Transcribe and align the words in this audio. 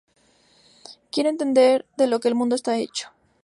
Quiero 1.11 1.29
entender 1.29 1.85
de 1.95 2.07
lo 2.07 2.19
que 2.19 2.27
el 2.27 2.33
mundo 2.33 2.55
está 2.55 2.75
hecho. 2.75 3.09